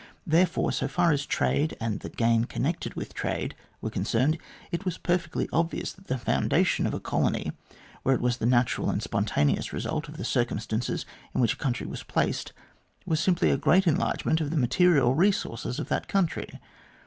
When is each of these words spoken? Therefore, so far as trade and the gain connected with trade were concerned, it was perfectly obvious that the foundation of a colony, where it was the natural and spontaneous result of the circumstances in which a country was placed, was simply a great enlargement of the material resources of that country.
Therefore, 0.25 0.71
so 0.71 0.87
far 0.87 1.11
as 1.11 1.27
trade 1.27 1.77
and 1.79 1.99
the 1.99 2.09
gain 2.09 2.45
connected 2.45 2.95
with 2.95 3.13
trade 3.13 3.53
were 3.81 3.91
concerned, 3.91 4.39
it 4.71 4.83
was 4.83 4.97
perfectly 4.97 5.47
obvious 5.53 5.93
that 5.93 6.07
the 6.07 6.17
foundation 6.17 6.87
of 6.87 6.95
a 6.95 6.99
colony, 6.99 7.51
where 8.01 8.15
it 8.15 8.19
was 8.21 8.37
the 8.37 8.47
natural 8.47 8.89
and 8.89 9.03
spontaneous 9.03 9.71
result 9.71 10.09
of 10.09 10.17
the 10.17 10.25
circumstances 10.25 11.05
in 11.35 11.39
which 11.41 11.53
a 11.53 11.57
country 11.57 11.85
was 11.85 12.01
placed, 12.01 12.51
was 13.05 13.19
simply 13.19 13.51
a 13.51 13.57
great 13.57 13.85
enlargement 13.85 14.41
of 14.41 14.49
the 14.49 14.57
material 14.57 15.13
resources 15.13 15.77
of 15.77 15.87
that 15.89 16.07
country. 16.07 16.49